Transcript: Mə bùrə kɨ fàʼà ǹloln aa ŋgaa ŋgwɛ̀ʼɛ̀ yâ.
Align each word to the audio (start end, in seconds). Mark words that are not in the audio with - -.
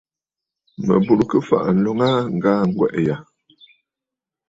Mə 0.85 0.95
bùrə 1.05 1.23
kɨ 1.31 1.37
fàʼà 1.47 1.69
ǹloln 1.77 2.01
aa 2.07 2.19
ŋgaa 2.35 2.61
ŋgwɛ̀ʼɛ̀ 2.69 3.01
yâ. 3.07 3.15